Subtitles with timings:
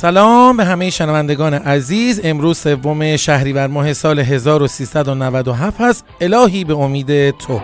[0.00, 2.20] سلام به همه شنوندگان عزیز.
[2.24, 6.04] امروز سوم شهریور ماه سال 1397 هست.
[6.20, 7.60] الهی به امید تو.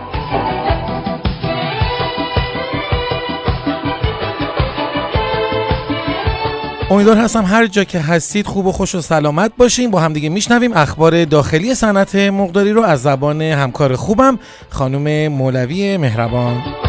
[6.91, 10.73] امیدوار هستم هر جا که هستید خوب و خوش و سلامت باشیم با همدیگه میشنویم
[10.73, 12.81] اخبار داخلی صنعت مقداری رو.
[12.81, 16.84] از زبان همکار خوبم خانم مولوی مهربان.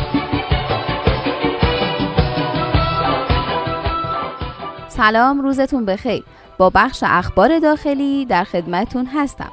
[4.89, 6.25] سلام روزتون بخیر
[6.59, 9.51] با بخش اخبار داخلی در خدمتون هستم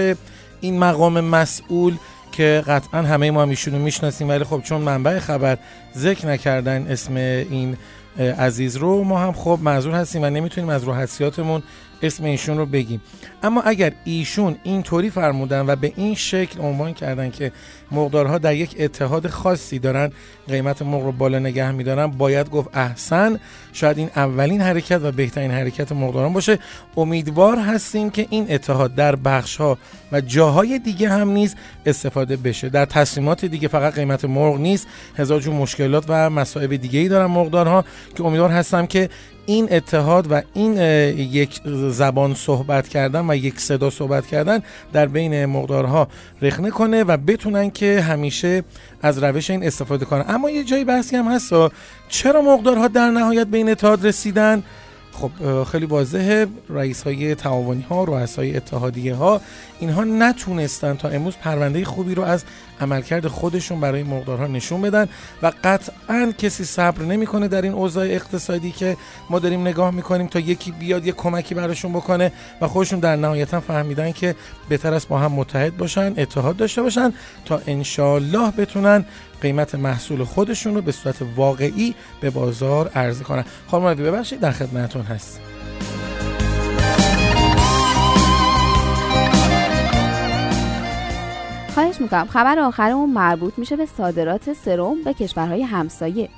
[0.61, 1.97] این مقام مسئول
[2.33, 5.59] که قطعا همه ما هم می‌شناسیم ولی خب چون منبع خبر
[5.97, 7.77] ذکر نکردن اسم این
[8.39, 11.63] عزیز رو ما هم خب معذور هستیم و نمی‌تونیم از رو حسیاتمون
[12.03, 13.01] اسم ایشون رو بگیم.
[13.43, 17.53] اما اگر ایشون اینطوری فرمودن و به این شکل عنوان کردن که
[17.93, 20.13] مقدارها در یک اتحاد خاصی دارن
[20.49, 22.07] قیمت مرغ رو بالا نگه میدارن.
[22.07, 23.41] باید گفت احسن
[23.73, 26.59] شاید این اولین حرکت و بهترین حرکت مقداران باشه.
[26.97, 29.79] امیدوار هستیم که این اتحاد در بخش ها
[30.13, 31.55] و جاهای دیگه هم نیز
[31.87, 32.69] استفاده بشه.
[32.69, 34.87] در تصمیمات دیگه فقط قیمت مرغ نیست.
[35.17, 37.85] هزار جور مشکلات و مسائل دیگه ای دارن مقدارها
[38.17, 39.09] که امیدوار هستم که
[39.47, 40.77] این اتحاد و این
[41.17, 41.61] یک
[41.91, 46.09] زبان صحبت کردن و یک صدا صحبت کردن در بین مقدارها
[46.43, 48.65] رخنه کنه و بتونن که همیشه
[49.03, 50.25] از روش این استفاده کنن.
[50.29, 51.53] اما یه جایی بحثی هم هست
[52.09, 54.63] چرا مقدارها در نهایت به این اتحاد رسیدن؟
[55.13, 56.47] خب خیلی واضحه.
[56.69, 59.41] رئیس های تعاونی ها رؤسای اتحادیه ها
[59.81, 62.45] اینها نتونستن تا امروز پرونده خوبی رو از
[62.81, 65.09] عملکرد خودشون برای مقدارها نشون بدن
[65.43, 68.97] و قطعا کسی صبر نمی‌کنه در این اوضاع اقتصادی که
[69.31, 73.61] ما داریم نگاه می‌کنیم تا یکی بیاد یه کمکی براشون بکنه و خودشون در نهایتا
[73.61, 74.35] فهمیدن که
[74.69, 77.13] بهتر است با هم متحد باشن اتحاد داشته باشن
[77.45, 79.05] تا انشالله بتونن
[79.43, 83.45] قیمت محصول خودشون رو به صورت واقعی به بازار عرضه کنن.
[83.69, 85.41] خانم ببخشید در خدمتتون هست
[91.75, 92.27] خواهش می‌کنم.
[92.27, 96.29] خبر آخرمون مربوط میشه به صادرات سرم به کشورهای همسایه.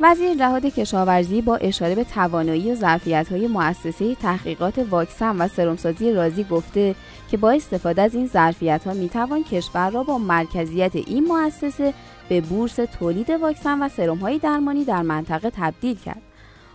[0.00, 6.12] وزیر جهاد کشاورزی با اشاره به توانایی و ظرفیت های مؤسسه تحقیقات واکسن و سرمسازی
[6.12, 6.94] رازی گفته
[7.32, 11.94] که با استفاده از این ظرفیت ها می‌توان کشور را با مرکزیت این مؤسسه
[12.28, 16.22] به بورس تولید واکسن و سرم های درمانی در منطقه تبدیل کرد.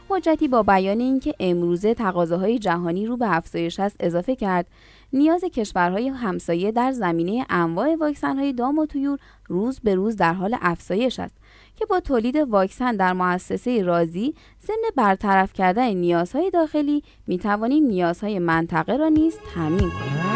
[0.09, 4.67] حجتی با بیان اینکه امروزه تقاضاهای جهانی رو به افزایش است اضافه کرد
[5.13, 10.57] نیاز کشورهای همسایه در زمینه انواع واکسن‌های دام و تویور روز به روز در حال
[10.61, 11.35] افزایش است
[11.75, 14.33] که با تولید واکسن در مؤسسه رازی
[14.67, 20.26] ضمن برطرف کردن نیازهای داخلی می‌توانیم نیازهای منطقه را نیز تامین کنیم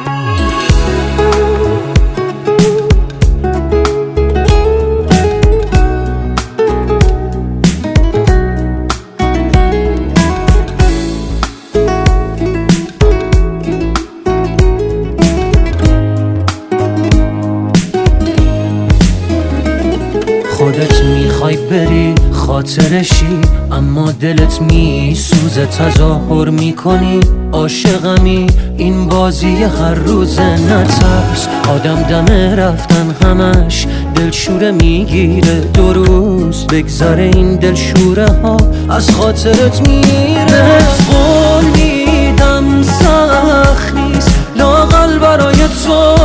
[22.31, 23.42] خاطرشی
[23.72, 27.19] اما دلت می سوزه تظاهر می‌کنی.
[27.52, 28.48] عاشقمی
[28.78, 31.48] این بازی هر روز نترس.
[31.69, 35.60] آدم دمه رفتن همش دلشوره می‌گیره.
[35.60, 38.58] دو روز بگذره این دلشوره ها
[38.90, 40.78] از خاطرت میره.
[41.12, 46.20] قول میدم سخت نیست لاغل برای تو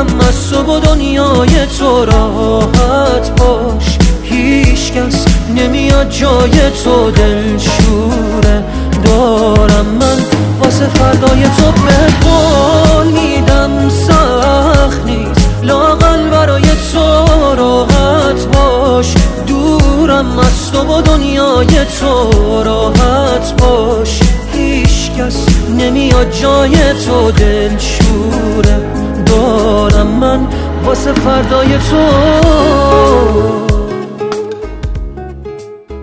[0.00, 3.98] دورم از تو و دنیای تو راحت باش.
[4.22, 5.24] هیچ کس
[5.56, 8.64] نمیاد جای تو دلشوره
[9.04, 10.18] دارم من.
[10.60, 15.48] واسه فردای تو به قول میدم سخت نیست.
[15.62, 16.62] لاغل برای
[16.92, 19.14] تو راحت باش.
[19.46, 24.20] دورم از تو و دنیای تو راحت باش.
[24.52, 25.46] هیچ کس
[25.78, 26.76] نمیاد جای
[27.06, 28.99] تو دلشوره.
[29.30, 30.46] دارم من
[30.84, 32.10] واسه فردای تو.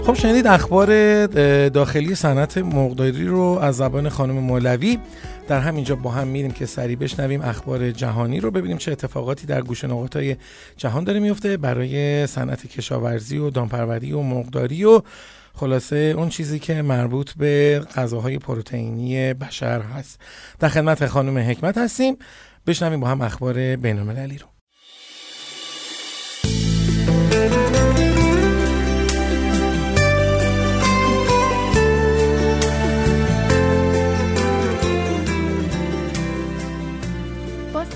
[0.04, 0.88] خب شنید اخبار
[1.70, 4.98] داخلی صنعت مرغداری رو از زبان خانم مولوی.
[5.48, 9.62] در همینجا با هم میریم که سریع بشنویم اخبار جهانی رو ببینیم چه اتفاقاتی در
[9.62, 10.36] گوشه نقاطهای
[10.78, 15.02] جهان داره میفته برای صنعت کشاورزی و دامپروری و مرغداری و
[15.54, 20.20] خلاصه اون چیزی که مربوط به غذاهای پروتئینی بشر هست.
[20.60, 22.18] در خدمت خانم حکمت هستیم.
[22.68, 24.48] بشنویم با هم اخبار بین المللی رو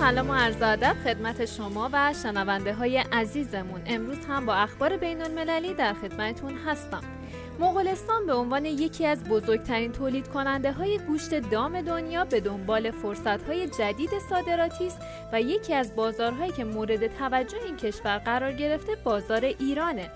[0.01, 3.81] سلام و عرض ادب خدمت شما و شنونده های عزیزمون.
[3.85, 7.01] امروز هم با اخبار بین المللی در خدمتون هستم.
[7.61, 13.43] مغولستان به عنوان یکی از بزرگترین تولید کننده های گوشت دام دنیا به دنبال فرصت
[13.43, 14.99] های جدید صادراتی است
[15.33, 20.11] و یکی از بازارهایی که مورد توجه این کشور قرار گرفته بازار ایرانه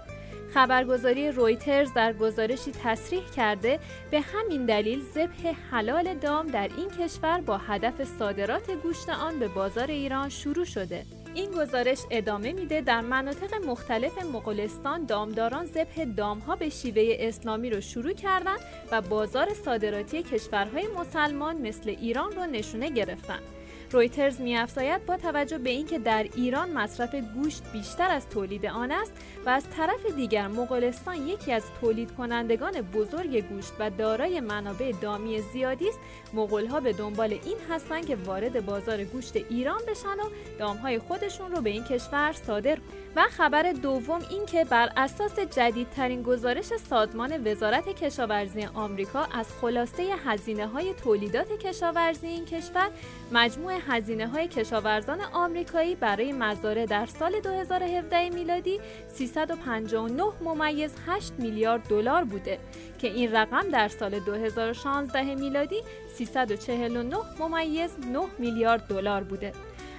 [0.54, 3.80] خبرگزاری رویترز در گزارشی تصریح کرده
[4.12, 9.48] به همین دلیل ذبح حلال دام در این کشور با هدف صادرات گوشت آن به
[9.48, 11.06] بازار ایران شروع شده.
[11.36, 17.82] این گزارش ادامه میده در مناطق مختلف مغولستان دامداران ذبح دامها به شیوه اسلامی رو
[17.82, 18.60] شروع کردند
[18.92, 23.55] و بازار صادراتی کشورهای مسلمان مثل ایران رو نشونه گرفتند.
[23.92, 29.14] رویترز میافزاید با توجه به اینکه در ایران مصرف گوشت بیشتر از تولید آن است
[29.46, 35.42] و از طرف دیگر مغولستان یکی از تولید کنندگان بزرگ گوشت و دارای منابع دامی
[35.42, 36.00] زیادی است.
[36.34, 40.30] مغولها به دنبال این هستند که وارد بازار گوشت ایران بشن و
[40.60, 42.78] دامهای خودشون رو به این کشور صادر
[43.16, 50.04] و خبر دوم این که بر اساس جدیدترین گزارش سازمان وزارت کشاورزی آمریکا از خلاصه
[50.26, 52.90] هزینه های تولیدات کشاورزی این کشور
[53.32, 61.88] مجموع هزینه های کشاورزان آمریکایی برای مزارع در سال 2017 میلادی 359 ممیز 8 میلیارد
[61.88, 62.60] دلار بوده
[62.98, 65.82] که این رقم در سال 2016 میلادی
[66.14, 69.54] 349 ممیز 9 میلیارد دلار بوده.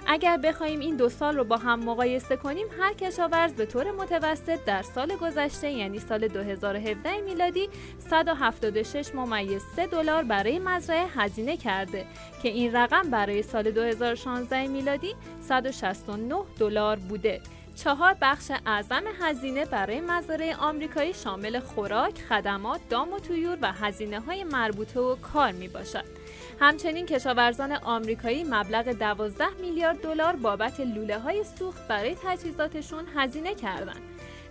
[0.06, 4.64] اگر بخوایم این دو سال رو با هم مقایسه کنیم هر کشاورز به طور متوسط
[4.64, 7.68] در سال گذشته یعنی سال 2017 میلادی
[8.10, 12.06] 176 ممیز 3 دلار برای مزرعه هزینه کرده
[12.42, 17.40] که این رقم برای سال 2016 میلادی 169 دلار بوده
[17.76, 24.20] چهار بخش اعظم هزینه برای مزارع آمریکایی شامل خوراک، خدمات، دام و تویور و هزینه
[24.20, 26.25] های مربوطه و کار می باشد.
[26.60, 34.00] همچنین کشاورزان آمریکایی مبلغ 12 میلیارد دلار بابت لوله های سوخت برای تجهیزاتشون هزینه کردند.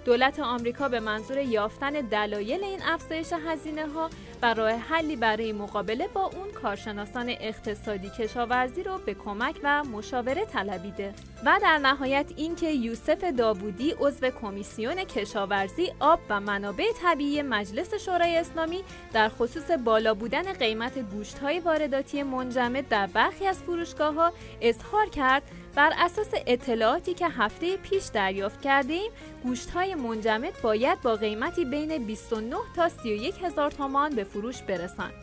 [0.05, 4.09] دولت آمریکا به منظور یافتن دلایل این افزایش هزینه ها
[4.45, 10.45] و راه حلی برای مقابله با اون کارشناسان اقتصادی کشاورزی رو به کمک و مشاوره
[10.45, 11.13] طلبیده.
[11.45, 18.37] و در نهایت اینکه یوسف داوودی عضو کمیسیون کشاورزی آب و منابع طبیعی مجلس شورای
[18.37, 18.83] اسلامی
[19.13, 25.05] در خصوص بالا بودن قیمت گوشت های وارداتی منجمد در برخی از فروشگاه ها اظهار
[25.05, 25.43] کرد
[25.75, 29.11] بر اساس اطلاعاتی که هفته پیش دریافت کردیم
[29.43, 35.13] گوشت های منجمد باید با قیمتی بین 29 تا 31 هزار تومان به فروش برسند.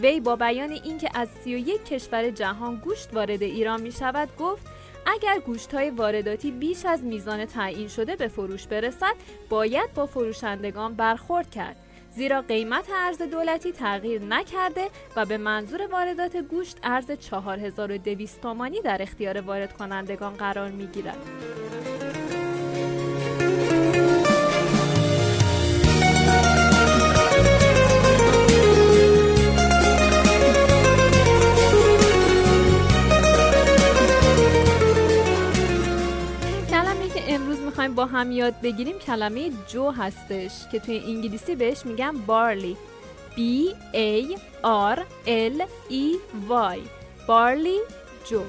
[0.00, 4.66] وی با بیان اینکه از 31 کشور جهان گوشت وارد ایران می شود گفت
[5.06, 9.14] اگر گوشت های وارداتی بیش از میزان تعیین شده به فروش برسد
[9.48, 11.76] باید با فروشندگان برخورد کرد
[12.14, 19.02] زیرا قیمت ارز دولتی تغییر نکرده و به منظور واردات گوشت ارز 4200 تومانی در
[19.02, 21.61] اختیار وارد کنندگان قرار می گیرد.
[37.88, 42.76] با هم یاد بگیریم کلمه جو هستش که توی انگلیسی بهش میگن بارلی
[43.36, 43.40] B
[43.94, 44.36] A
[44.94, 46.16] R L E
[46.50, 46.78] Y.
[47.26, 47.78] بارلی
[48.30, 48.42] جو.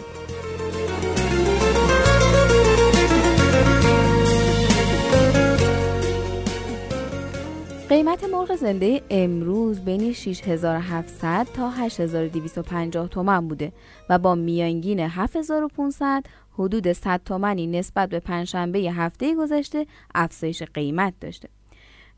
[7.94, 13.72] قیمت مرغ زنده امروز بین 6700 تا 8250 تومن بوده
[14.10, 21.50] و با میانگین 7500 حدود 100 تومنی نسبت به پنجشنبه هفته گذشته افزایش قیمت داشته.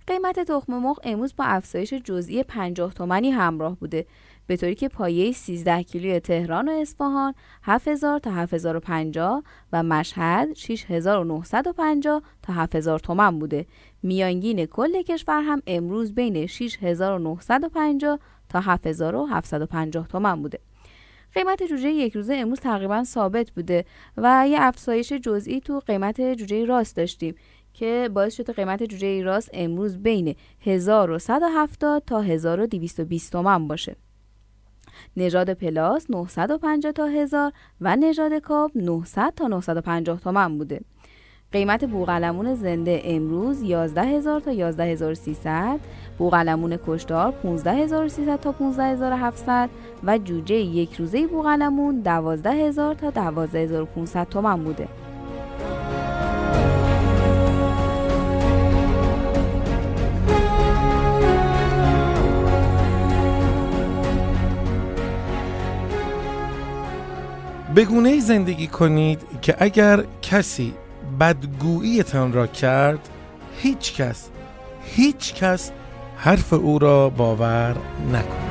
[0.07, 4.05] قیمت تخم مرغ امروز با افزایش جزئی 50 تومنی همراه بوده
[4.47, 12.21] به طوری که پایه 13 کیلوی تهران و اصفهان 7000 تا 7050 و مشهد 6950
[12.41, 13.65] تا 7000 تومن بوده.
[14.05, 18.19] میانگین کل کشور هم امروز بین 6950
[18.49, 20.59] تا 7750 تومن بوده.
[21.33, 23.85] قیمت جوجه یک روزه امروز تقریبا ثابت بوده
[24.17, 27.35] و یه افزایش جزئی تو قیمت جوجه راست داشتیم
[27.73, 33.95] که باعث شده قیمت جوجه راست امروز بین 1170 تا 1220 تومن باشه.
[35.17, 40.81] نژاد پلاس 950 تا 1000 و نژاد کاب 900 تا 950 تومن بوده.
[41.51, 45.79] قیمت بوقلمون زنده امروز 11000 تا 11300
[46.17, 49.69] بوقلمون کشدار 15300 تا 15700
[50.03, 54.87] و جوجه یک روزه بوقلمون 12000 تا 12500 تومن بوده.
[67.75, 70.73] بگونه زندگی کنید که اگر کسی
[71.19, 73.09] بدگوییتان را کرد
[73.57, 74.29] هیچ کس
[74.83, 75.71] هیچ کس
[76.17, 77.75] حرف او را باور
[78.13, 78.44] نکند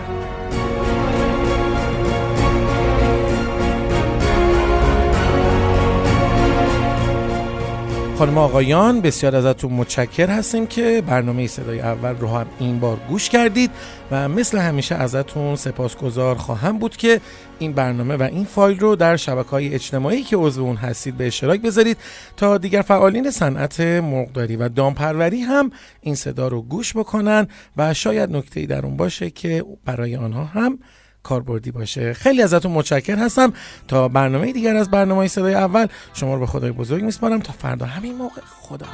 [8.19, 13.29] خانم آقایان بسیار ازتون متشکر هستیم که برنامه صدای اول رو هم این بار گوش
[13.29, 13.71] کردید
[14.11, 17.21] و مثل همیشه ازتون سپاسگزار خواهم بود که
[17.59, 21.27] این برنامه و این فایل رو در شبکه های اجتماعی که عضو اون هستید به
[21.27, 21.97] اشتراک بذارید
[22.37, 28.37] تا دیگر فعالین صنعت مرغداری و دامپروری هم این صدا رو گوش بکنن و شاید
[28.37, 30.79] نکته در اون باشه که برای آنها هم
[31.25, 32.13] کاربردی باشه.
[32.13, 33.53] خیلی ازتون متشکر هستم.
[33.89, 37.41] تا برنامه دیگر از برنامه صدای اول شما رو به خدای بزرگ میسپارم.
[37.41, 38.87] تا فردا همین موقع خدا